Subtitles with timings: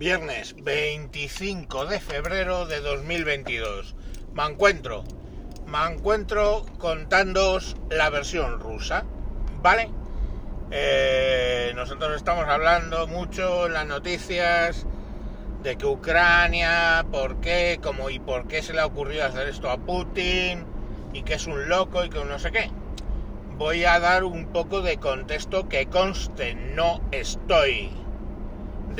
[0.00, 3.94] Viernes 25 de febrero de 2022.
[4.32, 5.04] Me encuentro,
[5.66, 9.04] me encuentro contándoos la versión rusa,
[9.60, 9.90] ¿vale?
[10.70, 14.86] Eh, nosotros estamos hablando mucho en las noticias
[15.62, 19.68] de que Ucrania, por qué, cómo y por qué se le ha ocurrido hacer esto
[19.68, 20.64] a Putin
[21.12, 22.70] y que es un loco y que no sé qué.
[23.58, 27.90] Voy a dar un poco de contexto que conste, no estoy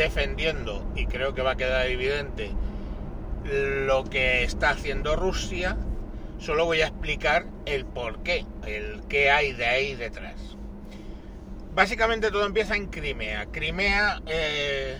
[0.00, 2.50] defendiendo, y creo que va a quedar evidente,
[3.44, 5.76] lo que está haciendo Rusia,
[6.38, 10.56] solo voy a explicar el por qué, el qué hay de ahí detrás.
[11.74, 13.46] Básicamente todo empieza en Crimea.
[13.52, 14.96] Crimea, eh,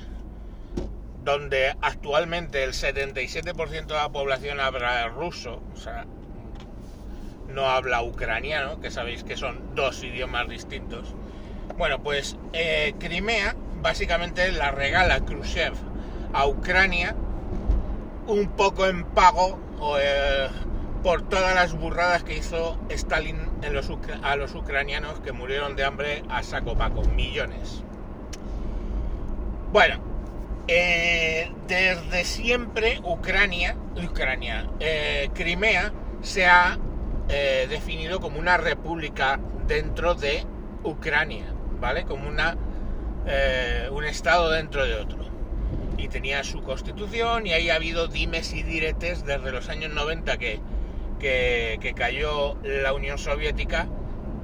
[1.25, 6.05] donde actualmente el 77% de la población habla ruso, o sea,
[7.49, 11.15] no habla ucraniano, que sabéis que son dos idiomas distintos.
[11.79, 15.75] Bueno, pues eh, Crimea básicamente la regala Khrushchev
[16.33, 17.15] a Ucrania
[18.27, 19.59] un poco en pago
[20.01, 20.49] eh,
[21.03, 23.37] por todas las burradas que hizo Stalin
[24.23, 27.83] a los ucranianos que murieron de hambre a saco paco, millones.
[29.73, 30.01] Bueno,
[30.69, 36.79] eh, desde siempre Ucrania, Ucrania, eh, Crimea se ha
[37.69, 40.45] definido como una república dentro de
[40.83, 41.45] Ucrania,
[41.81, 42.03] ¿vale?
[42.03, 42.57] Como una
[43.27, 45.19] eh, un Estado dentro de otro.
[45.99, 50.39] Y tenía su constitución y ahí ha habido dimes y diretes desde los años 90
[50.39, 50.61] que,
[51.19, 53.87] que, cayó la Unión Soviética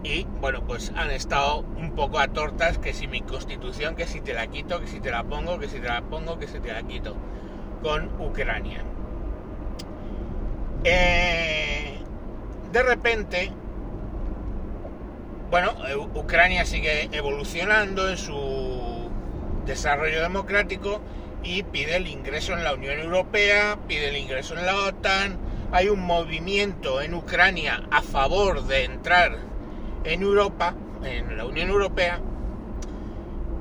[0.02, 4.20] y bueno, pues han estado un poco a tortas que si mi constitución, que si
[4.20, 6.60] te la quito, que si te la pongo, que si te la pongo, que si
[6.60, 7.16] te la quito,
[7.82, 8.84] con Ucrania.
[10.84, 11.98] Eh,
[12.72, 13.50] de repente,
[15.50, 19.10] bueno, eh, Ucrania sigue evolucionando en su
[19.64, 21.00] desarrollo democrático
[21.42, 25.38] y pide el ingreso en la Unión Europea, pide el ingreso en la OTAN.
[25.72, 29.36] Hay un movimiento en Ucrania a favor de entrar
[30.04, 30.74] en Europa,
[31.04, 32.20] en la Unión Europea,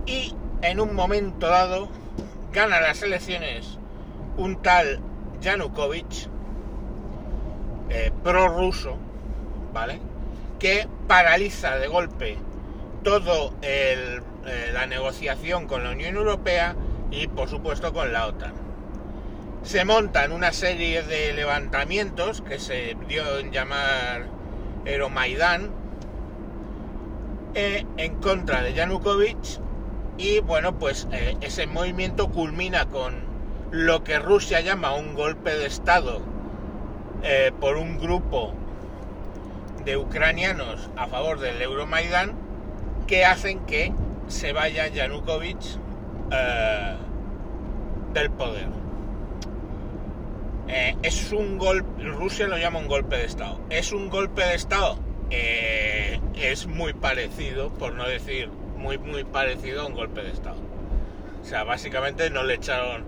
[0.05, 1.89] y en un momento dado
[2.51, 3.77] gana las elecciones
[4.37, 4.99] un tal
[5.41, 6.27] Yanukovych,
[7.89, 8.97] eh, prorruso,
[9.73, 9.99] ¿vale?
[10.65, 12.39] Que paraliza de golpe
[13.03, 14.19] todo eh,
[14.73, 16.75] la negociación con la Unión Europea
[17.11, 18.55] y por supuesto con la OTAN.
[19.61, 24.25] Se montan una serie de levantamientos que se dio en llamar
[24.85, 25.69] Euromaidán
[27.53, 29.59] eh, en contra de Yanukovych
[30.17, 33.13] y bueno pues eh, ese movimiento culmina con
[33.69, 36.23] lo que Rusia llama un golpe de Estado
[37.59, 38.55] por un grupo
[39.85, 42.33] de ucranianos a favor del Euromaidán
[43.07, 43.93] que hacen que
[44.27, 45.77] se vaya Yanukovych
[46.31, 46.95] eh,
[48.13, 48.67] del poder.
[50.67, 53.59] Eh, es un golpe, Rusia lo llama un golpe de Estado.
[53.69, 54.97] ¿Es un golpe de Estado?
[55.29, 60.57] Eh, es muy parecido, por no decir muy, muy parecido a un golpe de Estado.
[61.41, 63.05] O sea, básicamente no le echaron,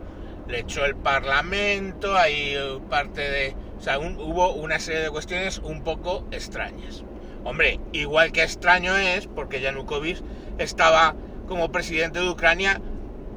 [0.48, 2.56] le echó el Parlamento, hay
[2.88, 7.04] parte de o sea, hubo una serie de cuestiones un poco extrañas.
[7.44, 10.22] Hombre, igual que extraño es porque Yanukovych
[10.58, 11.16] estaba
[11.48, 12.82] como presidente de Ucrania,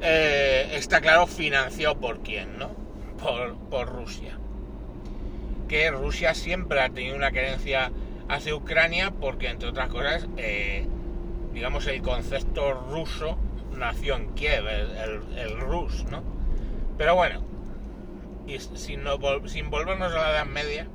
[0.01, 2.71] eh, está claro, financiado por quién, ¿no?
[3.69, 4.37] Por, Rusia.
[5.67, 7.91] Que Rusia siempre ha tenido una creencia
[8.27, 10.87] hacia Ucrania porque, entre otras cosas, eh,
[11.53, 13.37] digamos, el concepto ruso
[13.77, 16.23] nació en Kiev, el rus, ¿no?
[16.97, 17.43] Pero bueno,
[18.47, 19.03] y sin,
[19.45, 20.87] sin volvernos a la Edad Media,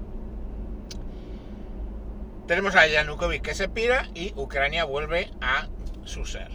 [2.47, 5.69] tenemos a Yanukovych que se pira y Ucrania vuelve a
[6.05, 6.51] su ser.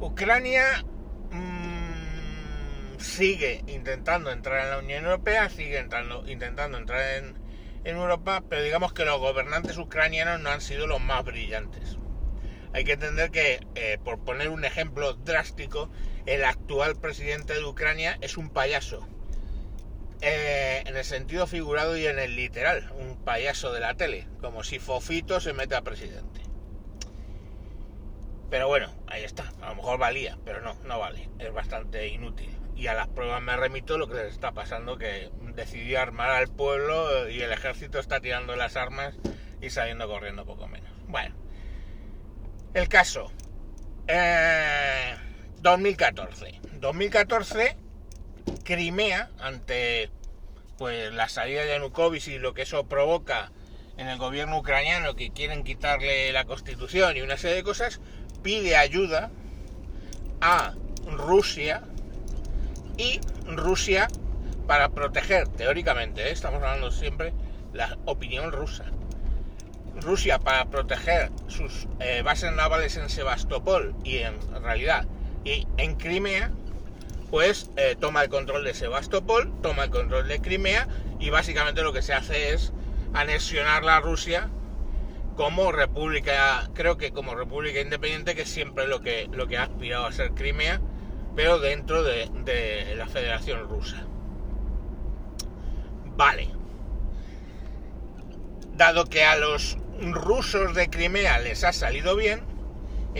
[0.00, 0.82] Ucrania
[1.30, 7.48] mm, sigue intentando entrar en la Unión Europea, sigue intentando entrar en,
[7.84, 11.96] Europa, pero digamos que los gobernantes ucranianos no han sido los más brillantes.
[12.74, 15.88] Hay que entender que, eh, por poner un ejemplo drástico,
[16.26, 19.08] el actual presidente de Ucrania es un payaso
[20.20, 24.64] eh, en el sentido figurado y en el literal, un payaso de la tele, como
[24.64, 26.40] si Fofito se mete a presidente.
[28.50, 32.50] Pero bueno, ahí está, a lo mejor valía, pero no, no vale, es bastante inútil.
[32.74, 36.48] Y a las pruebas me remito lo que les está pasando, que decidió armar al
[36.48, 39.16] pueblo y el ejército está tirando las armas
[39.60, 40.90] y saliendo corriendo poco menos.
[41.08, 41.34] Bueno,
[42.74, 43.32] el caso,
[45.60, 46.48] 2014.
[46.48, 47.87] Eh, 2014
[48.64, 50.10] Crimea, ante
[50.76, 53.50] pues la salida de Yanukovych y lo que eso provoca
[53.96, 58.00] en el gobierno ucraniano que quieren quitarle la constitución y una serie de cosas,
[58.42, 59.30] pide ayuda
[60.40, 60.74] a
[61.06, 61.82] Rusia
[62.96, 64.08] Y Rusia,
[64.66, 66.32] para proteger, teóricamente, ¿eh?
[66.32, 67.32] estamos hablando siempre
[67.72, 68.84] la opinión rusa,
[70.00, 75.06] Rusia para proteger sus eh, bases navales en Sebastopol y en realidad
[75.44, 76.52] y en Crimea,
[77.30, 80.88] pues eh, toma el control de Sebastopol, toma el control de Crimea
[81.18, 82.72] y básicamente lo que se hace es
[83.12, 84.48] anexionar la Rusia
[85.36, 89.64] como república, creo que como república independiente, que es siempre lo que, lo que ha
[89.64, 90.80] aspirado a ser Crimea,
[91.36, 94.04] pero dentro de, de la Federación Rusa.
[96.16, 96.50] Vale.
[98.74, 102.42] Dado que a los rusos de Crimea les ha salido bien,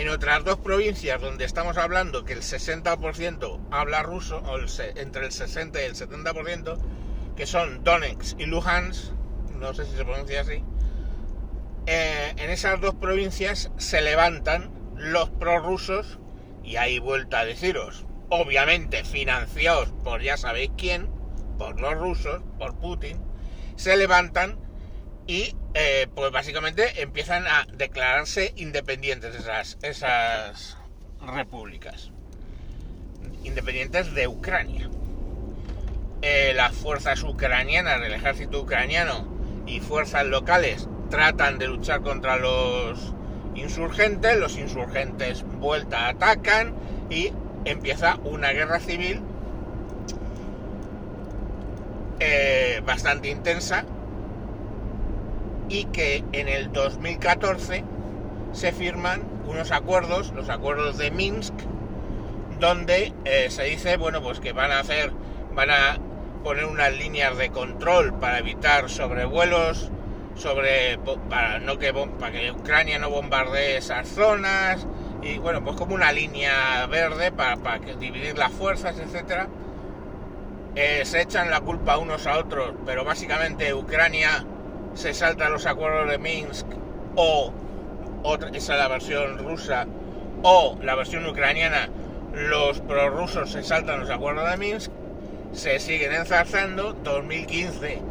[0.01, 4.57] en otras dos provincias donde estamos hablando que el 60% habla ruso, o
[4.97, 6.79] entre el 60 y el 70%,
[7.37, 9.13] que son Donetsk y Luhansk,
[9.59, 10.63] no sé si se pronuncia así,
[11.87, 16.21] eh, en esas dos provincias se levantan los prorrusos,
[16.63, 21.09] y ahí vuelta a deciros, obviamente financiados por ya sabéis quién,
[21.59, 23.21] por los rusos, por Putin,
[23.75, 24.61] se levantan
[25.29, 30.79] y eh, pues básicamente empiezan a declararse independientes esas, esas
[31.21, 32.11] repúblicas,
[33.45, 34.89] independientes de Ucrania.
[36.23, 39.29] Eh, las fuerzas ucranianas del ejército ucraniano
[39.67, 43.13] y fuerzas locales tratan de luchar contra los
[43.55, 46.75] insurgentes, los insurgentes vuelta atacan
[47.11, 47.33] y
[47.67, 49.21] empieza una guerra civil
[52.19, 53.85] eh, bastante intensa
[55.69, 57.85] y que en el 2014
[58.53, 61.55] se firman unos acuerdos, los acuerdos de Minsk,
[62.59, 65.13] donde eh, se dice, bueno, pues que van a hacer,
[65.55, 65.99] van a
[66.43, 69.91] poner unas líneas de control para evitar sobrevuelos,
[70.35, 70.99] sobre,
[71.29, 71.93] para no que,
[72.53, 74.87] Ucrania no bombardee esas zonas,
[75.23, 79.49] y bueno, pues como una línea verde para, para dividir las fuerzas, etcétera.
[80.75, 84.45] Eh, se echan la culpa unos a otros, pero básicamente Ucrania
[84.99, 86.67] se saltan los acuerdos de Minsk
[87.15, 87.53] o
[88.53, 89.87] esa es la versión rusa
[90.43, 91.89] o la versión ucraniana
[92.35, 94.91] los prorrusos se saltan los acuerdos de Minsk
[95.53, 98.03] se siguen enzarzando 2015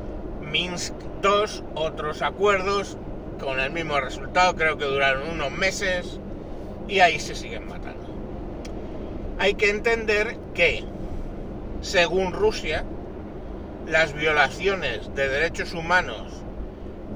[0.50, 2.96] Minsk 2 otros acuerdos
[3.38, 6.22] con el mismo resultado creo que duraron unos meses
[6.88, 8.08] y ahí se siguen matando.
[9.40, 10.86] Hay que entender que
[11.82, 12.86] según Rusia
[13.88, 16.47] las violaciones de derechos humanos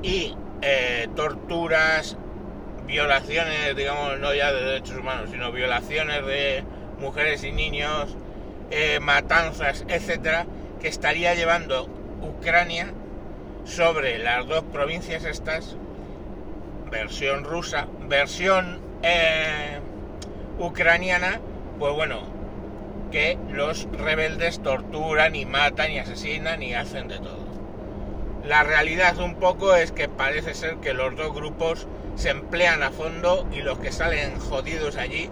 [0.01, 2.17] y eh, torturas,
[2.85, 6.63] violaciones, digamos, no ya de derechos humanos, sino violaciones de
[6.99, 8.15] mujeres y niños,
[8.69, 10.45] eh, matanzas, etcétera,
[10.79, 11.87] que estaría llevando
[12.21, 12.93] Ucrania
[13.65, 15.75] sobre las dos provincias estas,
[16.89, 19.79] versión rusa, versión eh,
[20.59, 21.39] ucraniana,
[21.79, 22.21] pues bueno,
[23.11, 27.40] que los rebeldes torturan y matan y asesinan y hacen de todo.
[28.45, 32.91] La realidad un poco es que parece ser que los dos grupos se emplean a
[32.91, 35.29] fondo y los que salen jodidos allí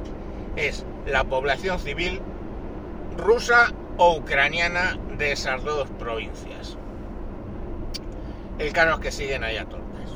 [0.56, 2.21] es la población civil
[3.17, 6.77] rusa o ucraniana de esas dos provincias.
[8.59, 10.11] El caso es que siguen allá torpes.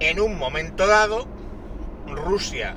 [0.00, 1.26] En un momento dado,
[2.06, 2.76] Rusia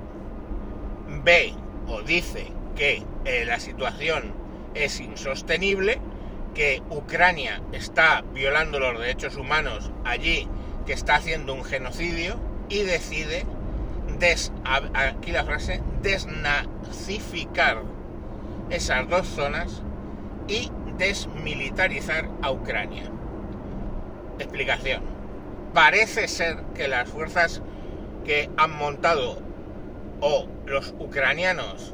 [1.23, 1.53] ve
[1.87, 4.33] o dice que eh, la situación
[4.73, 5.99] es insostenible
[6.53, 10.47] que Ucrania está violando los derechos humanos allí,
[10.85, 12.35] que está haciendo un genocidio
[12.69, 13.45] y decide,
[14.93, 17.81] aquí la frase, desnazificar
[18.69, 19.81] esas dos zonas
[20.47, 23.09] y desmilitarizar a Ucrania.
[24.39, 25.03] Explicación.
[25.73, 27.61] Parece ser que las fuerzas
[28.23, 29.39] que han montado
[30.21, 31.93] o los ucranianos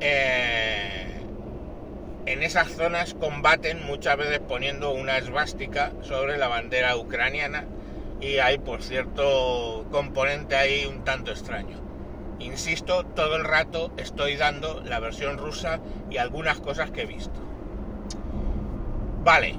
[0.00, 1.11] eh,
[2.26, 7.64] en esas zonas combaten muchas veces poniendo una esvástica sobre la bandera ucraniana
[8.20, 11.80] y hay por cierto componente ahí un tanto extraño.
[12.38, 17.40] Insisto, todo el rato estoy dando la versión rusa y algunas cosas que he visto.
[19.24, 19.56] Vale,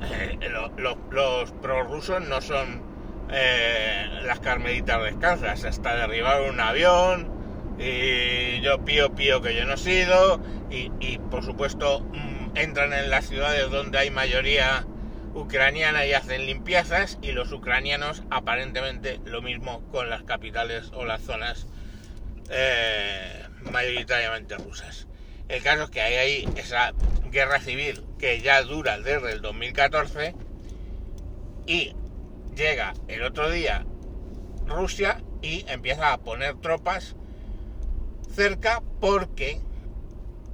[1.10, 2.82] los prorrusos no son
[3.30, 7.37] eh, las carmelitas descansas, hasta derribar un avión,
[7.78, 13.08] y yo pío pío que yo no he sido y, por supuesto mm, entran en
[13.08, 14.84] las ciudades donde hay mayoría
[15.34, 21.22] ucraniana y hacen limpiezas y los ucranianos aparentemente lo mismo con las capitales o las
[21.22, 21.66] zonas
[22.50, 25.06] eh, mayoritariamente rusas.
[25.48, 26.92] El caso es que hay ahí esa
[27.30, 30.34] guerra civil que ya dura desde el 2014
[31.66, 31.94] y
[32.54, 33.86] llega el otro día
[34.66, 37.16] Rusia y empieza a poner tropas
[38.28, 39.60] cerca porque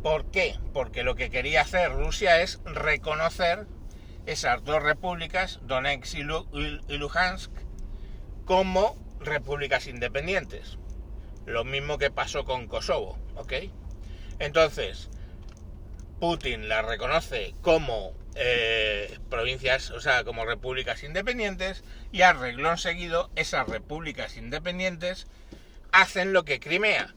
[0.04, 0.58] ¿Por qué?
[0.74, 3.66] Porque lo que quería hacer Rusia es reconocer
[4.26, 7.50] esas dos repúblicas, Donetsk y Luhansk,
[8.44, 10.76] como repúblicas independientes.
[11.46, 13.54] Lo mismo que pasó con Kosovo, ¿ok?
[14.40, 15.08] Entonces,
[16.20, 23.30] Putin la reconoce como eh, provincias, o sea, como repúblicas independientes, y a reglón seguido,
[23.36, 25.28] esas repúblicas independientes
[25.92, 27.14] hacen lo que Crimea,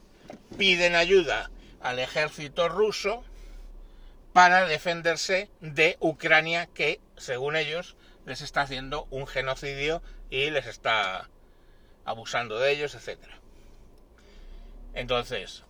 [0.57, 1.50] piden ayuda
[1.81, 3.24] al ejército ruso
[4.34, 11.29] para defenderse de Ucrania que, según ellos, les está haciendo un genocidio y les está
[12.05, 13.19] abusando de ellos, etc.
[14.93, 15.63] Entonces,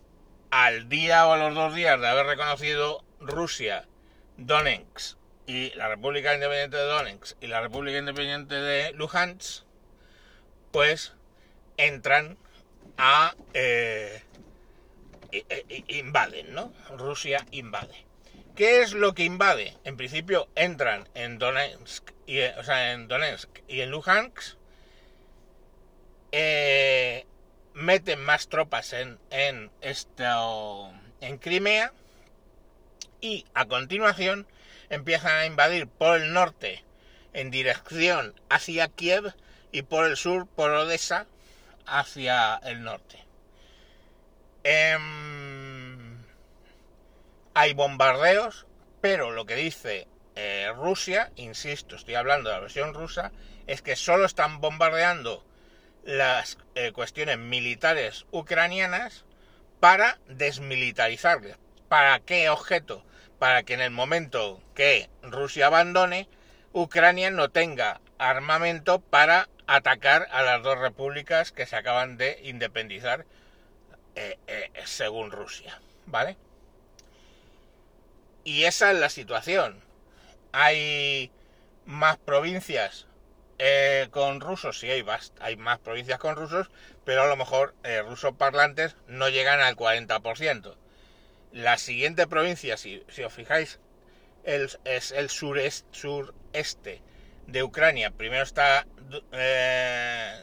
[0.50, 3.86] al día o a los dos días de haber reconocido Rusia,
[4.36, 9.64] Donetsk y la República Independiente de Donetsk y la República Independiente de Luhansk,
[10.72, 11.14] pues
[11.76, 12.36] entran
[12.96, 13.34] a...
[13.54, 14.22] Eh,
[15.88, 16.72] invaden, ¿no?
[16.96, 18.06] Rusia invade.
[18.56, 19.76] ¿Qué es lo que invade?
[19.84, 23.08] En principio entran en Donetsk y, sea, en
[23.90, 24.56] Luhansk,
[26.32, 27.26] eh,
[27.74, 29.70] meten más tropas en
[31.40, 31.92] Crimea
[33.20, 34.46] y a continuación
[34.90, 36.84] empiezan a invadir por el norte
[37.32, 39.34] en dirección hacia Kiev
[39.72, 41.26] y por el sur por Odessa
[41.86, 43.24] hacia el norte.
[44.64, 45.17] Em,
[47.58, 48.68] hay bombardeos,
[49.00, 53.32] pero lo que dice eh, Rusia, insisto, estoy hablando de la versión rusa,
[53.66, 55.44] es que solo están bombardeando
[56.04, 59.24] las eh, cuestiones militares ucranianas
[59.80, 61.56] para desmilitarizarles.
[61.88, 63.04] ¿Para qué objeto?
[63.40, 66.28] Para que en el momento que Rusia abandone,
[66.72, 73.26] Ucrania no tenga armamento para atacar a las dos repúblicas que se acaban de independizar
[74.14, 74.38] eh,
[74.84, 75.80] según Rusia.
[76.06, 76.36] ¿Vale?
[78.48, 79.84] Y esa es la situación.
[80.52, 81.30] Hay
[81.84, 83.06] más provincias
[83.58, 85.04] eh, con rusos, sí hay,
[85.38, 86.70] hay más provincias con rusos,
[87.04, 90.76] pero a lo mejor eh, rusos parlantes no llegan al 40%.
[91.52, 93.80] La siguiente provincia, si, os fijáis,
[94.44, 97.02] es el sureste, sureste
[97.48, 98.12] de Ucrania.
[98.12, 98.86] Primero está
[99.30, 100.42] eh,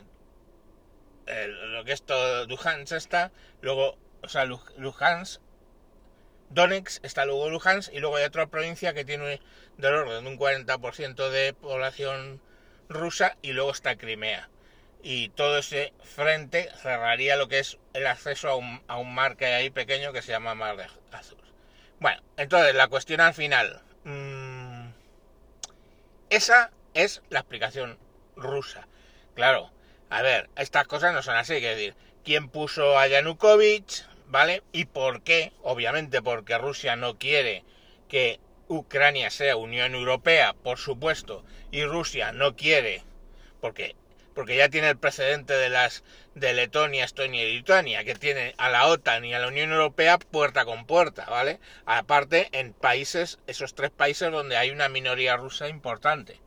[1.26, 3.32] lo que es todo Luhansk está,
[3.62, 5.42] luego, o sea, Luhansk,
[6.50, 9.42] Donetsk está luego Luhansk y luego hay otra provincia que tiene
[9.78, 12.42] del orden de un 40% de población
[12.90, 14.50] rusa y luego está Crimea.
[15.04, 19.38] Y todo ese frente cerraría lo que es el acceso a un, a un mar
[19.38, 21.38] que hay ahí pequeño que se llama Mar de Azul.
[22.00, 23.82] Bueno, entonces la cuestión al final.
[24.04, 24.90] Mmm,
[26.30, 28.00] esa es la explicación
[28.36, 28.88] rusa.
[29.36, 29.72] Claro,
[30.10, 34.06] a ver, estas cosas no son así, que decir, ¿quién puso a Yanukovych?
[34.28, 34.64] ¿Vale?
[34.72, 35.54] ¿Y por qué?
[35.62, 37.64] Obviamente porque Rusia no quiere
[38.08, 43.04] que Ucrania sea Unión Europea, por supuesto, y Rusia no quiere,
[43.62, 43.96] porque,
[44.34, 46.04] porque ya tiene el precedente de las
[46.34, 50.18] de Letonia, Estonia y Lituania, que tiene a la OTAN y a la Unión Europea
[50.18, 51.60] puerta con puerta, ¿vale?
[51.86, 56.42] Aparte, en países, esos tres países donde hay una minoría rusa importante.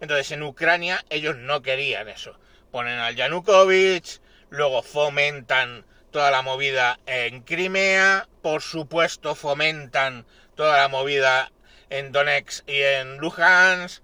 [0.00, 2.38] Entonces, en Ucrania ellos no querían eso.
[2.70, 10.88] Ponen al Yanukovych, luego fomentan toda la movida en Crimea, por supuesto fomentan toda la
[10.88, 11.52] movida
[11.90, 14.02] en Donetsk y en Luhansk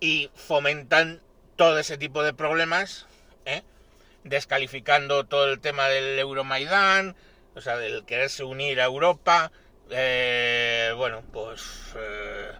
[0.00, 1.20] y fomentan
[1.56, 3.06] todo ese tipo de problemas,
[3.44, 3.62] ¿eh?
[4.24, 7.16] descalificando todo el tema del Euromaidán,
[7.54, 9.50] o sea, del quererse unir a Europa.
[9.90, 12.52] Eh, bueno, pues eh,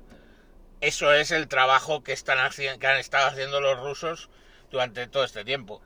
[0.80, 4.30] eso es el trabajo que, están que han estado haciendo los rusos
[4.70, 5.80] durante todo este tiempo.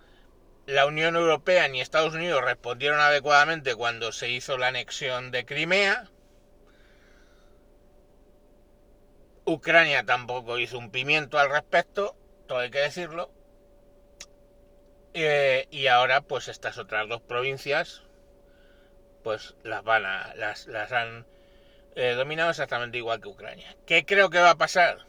[0.66, 6.09] La Unión Europea ni Estados Unidos respondieron adecuadamente cuando se hizo la anexión de Crimea,
[9.45, 12.16] Ucrania tampoco hizo un pimiento al respecto,
[12.47, 13.33] todo hay que decirlo.
[15.14, 18.02] Eh, y ahora, pues estas otras dos provincias,
[19.25, 21.26] pues las van a, las, las han
[21.97, 23.76] eh, dominado exactamente igual que Ucrania.
[23.85, 25.07] ¿Qué creo que va a pasar?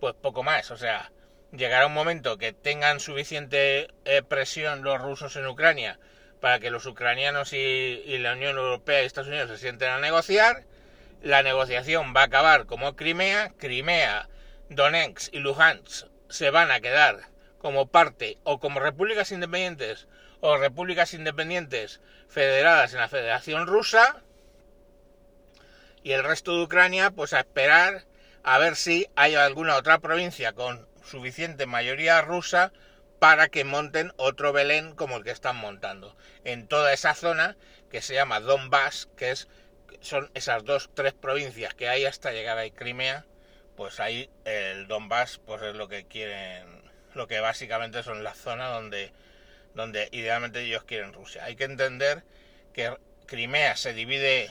[0.00, 1.12] Pues poco más, o sea,
[1.52, 5.98] llegará un momento que tengan suficiente eh, presión los rusos en Ucrania
[6.40, 9.98] para que los ucranianos y, y la Unión Europea y Estados Unidos se sienten a
[10.00, 10.64] negociar
[11.22, 14.28] la negociación va a acabar como Crimea, Crimea,
[14.68, 17.28] Donetsk y Luhansk se van a quedar
[17.58, 20.08] como parte o como repúblicas independientes
[20.40, 24.22] o repúblicas independientes federadas en la Federación Rusa
[26.02, 28.04] y el resto de Ucrania pues a esperar
[28.42, 32.72] a ver si hay alguna otra provincia con suficiente mayoría rusa
[33.18, 37.56] para que monten otro Belén como el que están montando en toda esa zona
[37.90, 39.48] que se llama Donbass, que es
[40.00, 43.24] son esas dos, tres provincias que hay hasta llegar a Crimea,
[43.76, 46.82] pues ahí el Donbass pues es lo que quieren,
[47.14, 49.12] lo que básicamente son la zona donde,
[49.74, 51.44] donde idealmente ellos quieren Rusia.
[51.44, 52.24] Hay que entender
[52.72, 54.50] que Crimea se divide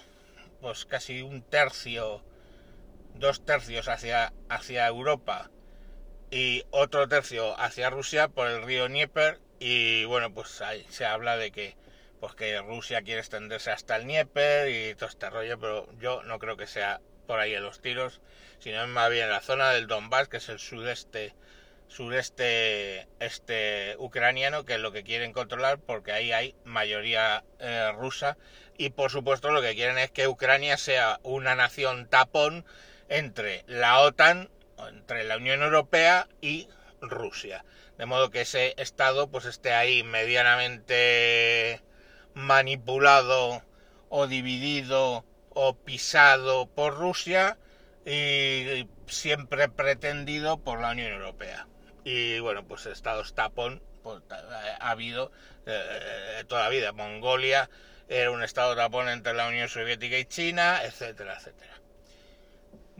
[0.61, 2.23] pues casi un tercio,
[3.15, 5.49] dos tercios hacia, hacia Europa
[6.31, 11.35] y otro tercio hacia Rusia por el río Dnieper y bueno pues ahí se habla
[11.35, 11.75] de que
[12.21, 16.39] pues que Rusia quiere extenderse hasta el Dnieper y todo este rollo pero yo no
[16.39, 18.21] creo que sea por ahí en los tiros
[18.59, 21.35] sino más bien la zona del Donbass que es el sudeste
[21.89, 28.37] sureste este ucraniano que es lo que quieren controlar porque ahí hay mayoría eh, rusa
[28.77, 32.63] y por supuesto lo que quieren es que Ucrania sea una nación tapón
[33.09, 34.49] entre la OTAN
[34.87, 36.67] entre la Unión Europea y
[37.01, 37.63] Rusia
[38.01, 41.81] de modo que ese estado pues esté ahí medianamente
[42.33, 43.61] manipulado
[44.09, 47.59] o dividido o pisado por Rusia
[48.03, 51.67] y siempre pretendido por la Unión Europea
[52.03, 55.31] y bueno, pues estados tapón pues, ha habido
[55.67, 56.93] eh, toda la vida.
[56.93, 57.69] Mongolia
[58.07, 61.70] era un estado tapón entre la Unión Soviética y China, etcétera, etcétera.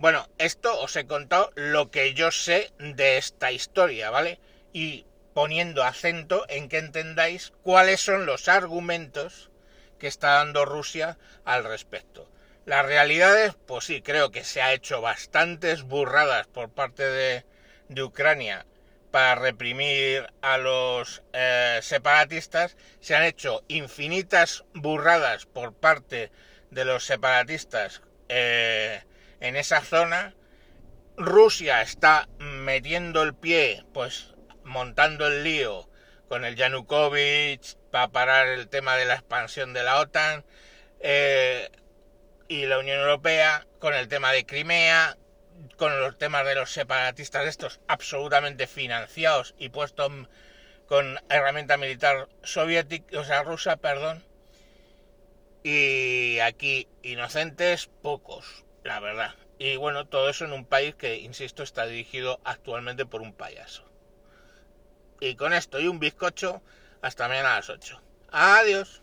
[0.01, 4.39] Bueno, esto os he contado lo que yo sé de esta historia, ¿vale?
[4.74, 5.05] Y
[5.36, 9.51] poniendo acento en que entendáis cuáles son los argumentos
[10.00, 12.27] que está dando Rusia al respecto.
[12.65, 17.46] La realidad es, pues sí, creo que se ha hecho bastantes burradas por parte de,
[17.88, 18.65] de Ucrania
[19.12, 26.31] para reprimir a los eh, separatistas, se han hecho infinitas burradas por parte
[26.72, 29.03] de los separatistas eh,
[29.41, 30.33] en esa zona.
[31.17, 34.33] Rusia está metiendo el pie, pues
[34.63, 35.89] montando el lío
[36.29, 40.45] con el Yanukovych para parar el tema de la expansión de la OTAN
[41.01, 41.69] eh,
[42.48, 45.17] y la Unión Europea con el tema de Crimea,
[45.77, 50.12] con los temas de los separatistas estos absolutamente financiados y puestos
[50.86, 54.23] con herramienta militar soviética, o sea, rusa, perdón.
[55.63, 59.36] Y aquí inocentes pocos, la verdad.
[59.60, 63.86] Y bueno, todo eso en un país que, insisto, está dirigido actualmente por un payaso.
[65.20, 66.62] Y con esto y un bizcocho,
[67.02, 68.02] hasta mañana a las 8.
[68.32, 69.00] Adiós.